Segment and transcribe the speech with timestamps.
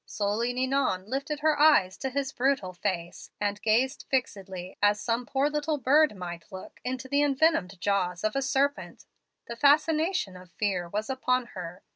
[0.07, 5.47] "Slowly Ninon lifted her eyes to his brutal face, and gazed fixedly as some poor
[5.47, 9.05] little bird might look into the envenomed jaws of a serpent.
[9.45, 11.83] The fascination of fear was upon her.